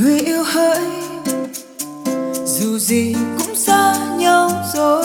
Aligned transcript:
người 0.00 0.18
yêu 0.18 0.42
hỡi. 0.44 0.80
Dù 2.44 2.78
gì 2.78 3.14
cũng 3.38 3.54
xa 3.56 3.94
nhau 4.18 4.50
rồi. 4.74 5.04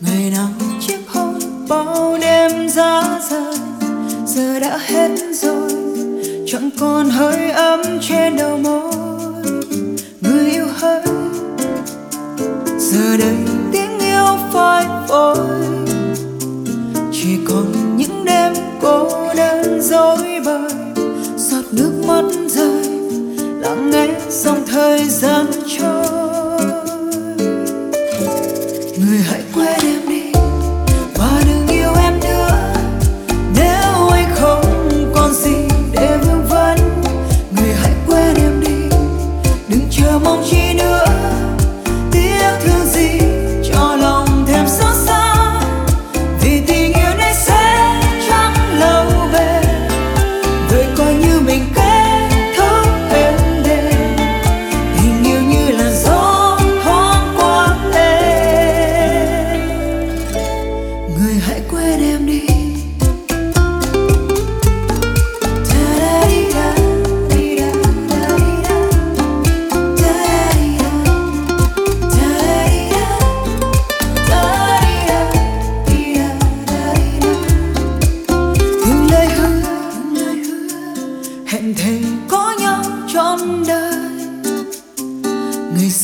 Ngày 0.00 0.30
nào 0.36 0.48
chiếc 0.80 0.98
hôn 1.08 1.38
bao 1.68 2.18
đêm 2.20 2.68
giá 2.68 3.20
rời 3.30 3.58
giờ 4.26 4.60
đã 4.60 4.78
hết 4.78 5.10
rồi. 5.32 5.70
Chẳng 6.46 6.70
còn 6.80 7.10
hơi 7.10 7.50
ấm 7.50 7.80
trên 8.08 8.36
đầu 8.36 8.58
môi. 8.58 8.92
Người 10.20 10.50
yêu 10.50 10.66
hỡi, 10.74 11.02
giờ 12.78 13.16
đây 13.16 13.36
tiếng 13.72 13.98
yêu 13.98 14.38
phai 14.52 14.86
phôi. 15.08 15.36
Chỉ 17.12 17.38
còn 17.48 17.96
những 17.96 18.24
đêm 18.24 18.52
cô 18.80 19.08
đơn 19.36 19.82
dối 19.82 20.40
bời, 20.44 20.70
giọt 21.36 21.64
nước 21.72 21.92
mắt 22.06 22.24
rơi 22.48 22.77
dòng 24.30 24.66
thời 24.66 25.08
gian 25.08 25.46
trôi 25.66 25.97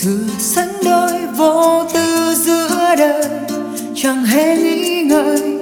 ngày 0.04 0.14
xưa 0.16 0.34
sánh 0.38 0.72
đôi 0.84 1.26
vô 1.36 1.84
tư 1.94 2.34
giữa 2.34 2.94
đời 2.98 3.28
chẳng 3.94 4.24
hề 4.24 4.56
nghĩ 4.56 5.02
ngợi 5.02 5.58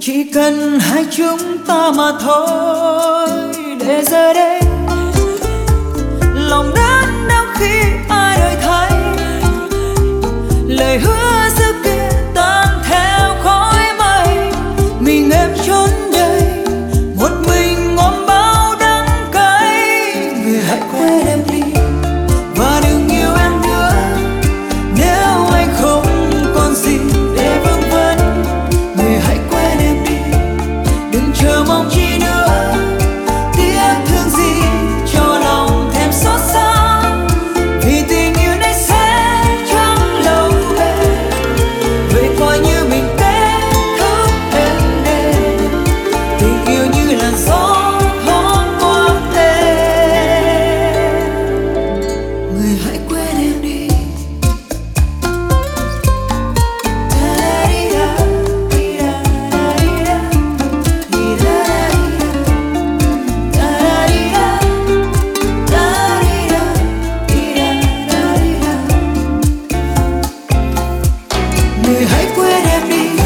chỉ 0.00 0.24
cần 0.24 0.80
hai 0.80 1.06
chúng 1.10 1.58
ta 1.66 1.92
mà 1.96 2.12
thôi. 2.20 3.28
Để 3.86 4.04
giờ 4.04 4.32
đây 4.32 4.60
lòng 6.34 6.72
đớn 6.76 7.28
đau 7.28 7.46
khi 7.54 7.80
ai 8.08 8.38
đổi 8.38 8.56
thấy, 8.62 8.90
lời 10.68 10.98
hứa 10.98 11.48
xưa 11.58 11.72
kia 11.84 12.08
tan 12.34 12.68
theo 12.88 13.34
khói 13.42 13.82
mây. 13.98 14.52
Mình 15.00 15.30
em 15.30 15.50
trốn 15.66 15.90
đây 16.12 16.42
một 17.20 17.30
mình 17.48 17.96
ôm 17.96 18.26
bao 18.26 18.74
đắng 18.80 19.06
cay. 19.32 20.14
Người 20.44 20.60
hãy 20.68 20.80
quên 20.92 21.26
em 21.26 21.38
đi 21.52 21.62
quên 72.88 73.21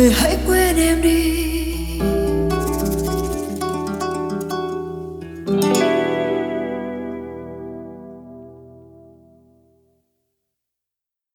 ve 0.00 0.39